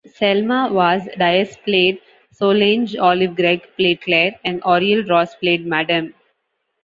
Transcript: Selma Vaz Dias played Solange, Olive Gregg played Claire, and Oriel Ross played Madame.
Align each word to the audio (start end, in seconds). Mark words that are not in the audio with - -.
Selma 0.15 0.67
Vaz 0.73 1.07
Dias 1.19 1.55
played 1.57 2.01
Solange, 2.31 2.97
Olive 2.97 3.35
Gregg 3.35 3.61
played 3.77 4.01
Claire, 4.01 4.33
and 4.43 4.59
Oriel 4.63 5.03
Ross 5.05 5.35
played 5.35 5.63
Madame. 5.63 6.15